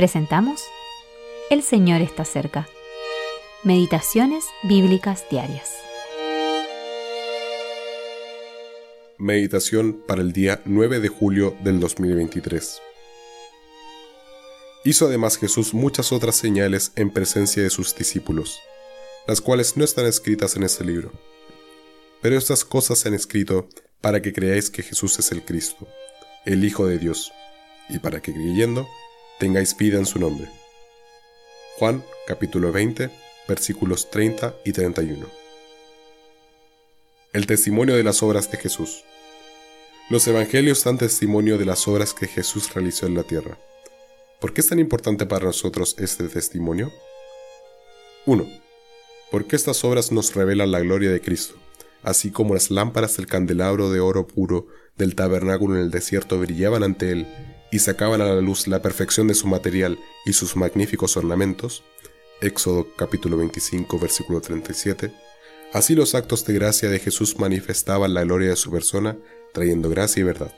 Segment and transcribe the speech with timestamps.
[0.00, 0.62] Presentamos
[1.50, 2.66] El Señor está cerca.
[3.64, 5.74] Meditaciones Bíblicas Diarias.
[9.18, 12.80] Meditación para el día 9 de julio del 2023.
[14.86, 18.58] Hizo además Jesús muchas otras señales en presencia de sus discípulos,
[19.26, 21.12] las cuales no están escritas en este libro.
[22.22, 23.68] Pero estas cosas se han escrito
[24.00, 25.86] para que creáis que Jesús es el Cristo,
[26.46, 27.32] el Hijo de Dios,
[27.90, 28.88] y para que creyendo
[29.40, 30.48] tengáis vida en su nombre.
[31.78, 33.10] Juan capítulo 20
[33.48, 35.26] versículos 30 y 31.
[37.32, 39.02] El testimonio de las obras de Jesús.
[40.10, 43.58] Los evangelios dan testimonio de las obras que Jesús realizó en la tierra.
[44.40, 46.92] ¿Por qué es tan importante para nosotros este testimonio?
[48.26, 48.46] 1.
[49.30, 51.54] Porque estas obras nos revelan la gloria de Cristo,
[52.02, 54.66] así como las lámparas del candelabro de oro puro
[54.98, 57.26] del tabernáculo en el desierto brillaban ante él
[57.70, 61.84] y sacaban a la luz la perfección de su material y sus magníficos ornamentos,
[62.40, 65.12] Éxodo capítulo 25 versículo 37,
[65.72, 69.16] así los actos de gracia de Jesús manifestaban la gloria de su persona,
[69.52, 70.54] trayendo gracia y verdad.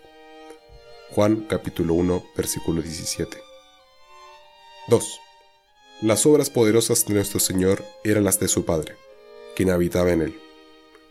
[1.10, 3.36] Juan capítulo 1 versículo 17.
[4.88, 5.20] 2.
[6.00, 8.96] Las obras poderosas de nuestro Señor eran las de su Padre,
[9.54, 10.40] quien habitaba en él.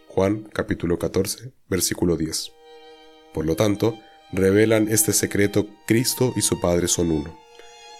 [0.07, 2.51] Juan capítulo 14 versículo 10.
[3.33, 3.97] Por lo tanto,
[4.31, 7.37] revelan este secreto Cristo y su Padre son uno,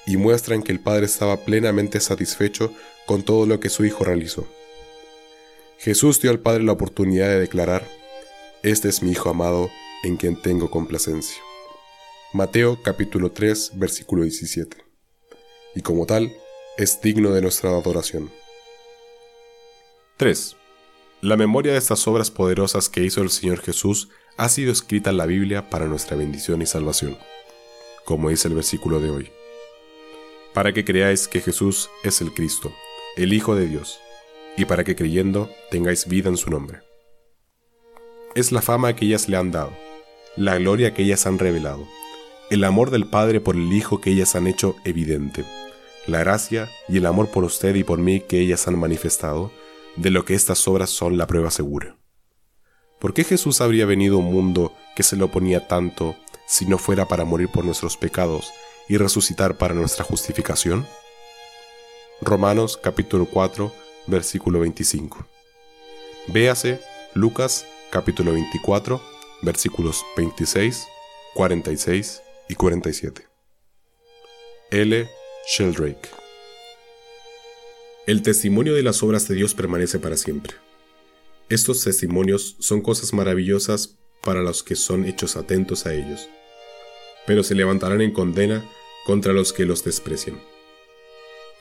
[0.05, 2.73] y muestran que el Padre estaba plenamente satisfecho
[3.05, 4.47] con todo lo que su Hijo realizó.
[5.77, 7.87] Jesús dio al Padre la oportunidad de declarar,
[8.63, 9.69] Este es mi Hijo amado,
[10.03, 11.41] en quien tengo complacencia.
[12.33, 14.77] Mateo capítulo 3 versículo 17.
[15.75, 16.31] Y como tal,
[16.77, 18.31] es digno de nuestra adoración.
[20.17, 20.55] 3.
[21.21, 25.25] La memoria de estas obras poderosas que hizo el Señor Jesús ha sido escrita la
[25.25, 27.17] Biblia para nuestra bendición y salvación,
[28.05, 29.31] como dice el versículo de hoy.
[30.53, 32.73] Para que creáis que Jesús es el Cristo,
[33.17, 33.99] el Hijo de Dios,
[34.57, 36.79] y para que creyendo tengáis vida en su nombre.
[38.35, 39.71] Es la fama que ellas le han dado,
[40.35, 41.87] la gloria que ellas han revelado,
[42.49, 45.45] el amor del Padre por el Hijo que ellas han hecho evidente,
[46.07, 49.51] la gracia y el amor por usted y por mí que ellas han manifestado,
[49.95, 52.00] de lo que estas obras son la prueba segura.
[53.01, 56.77] ¿Por qué Jesús habría venido a un mundo que se lo oponía tanto si no
[56.77, 58.53] fuera para morir por nuestros pecados
[58.87, 60.85] y resucitar para nuestra justificación?
[62.21, 63.73] Romanos capítulo 4,
[64.05, 65.25] versículo 25.
[66.27, 66.79] Véase
[67.15, 69.01] Lucas capítulo 24,
[69.41, 70.85] versículos 26,
[71.33, 73.27] 46 y 47.
[74.69, 75.09] L.
[75.47, 76.07] Sheldrake.
[78.05, 80.53] El testimonio de las obras de Dios permanece para siempre.
[81.51, 86.29] Estos testimonios son cosas maravillosas para los que son hechos atentos a ellos,
[87.27, 88.63] pero se levantarán en condena
[89.05, 90.41] contra los que los desprecian.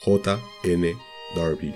[0.05, 0.41] J.
[0.63, 0.97] N.
[1.35, 1.75] Darby